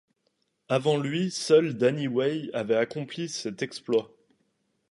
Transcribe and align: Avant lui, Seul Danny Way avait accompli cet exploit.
Avant 0.67 0.97
lui, 0.97 1.29
Seul 1.29 1.75
Danny 1.77 2.07
Way 2.07 2.49
avait 2.55 2.73
accompli 2.75 3.29
cet 3.29 3.61
exploit. 3.61 4.09